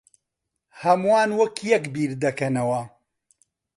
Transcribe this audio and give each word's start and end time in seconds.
ھەمووان 0.81 1.29
وەک 1.39 1.55
یەک 1.71 1.83
بیردەکەنەوە. 1.93 2.81